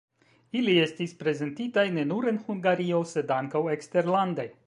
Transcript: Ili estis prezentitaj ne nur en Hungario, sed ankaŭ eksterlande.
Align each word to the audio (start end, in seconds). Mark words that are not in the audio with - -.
Ili 0.61 0.71
estis 0.85 1.13
prezentitaj 1.19 1.85
ne 1.99 2.07
nur 2.13 2.27
en 2.33 2.41
Hungario, 2.47 3.05
sed 3.13 3.35
ankaŭ 3.39 3.65
eksterlande. 3.77 4.51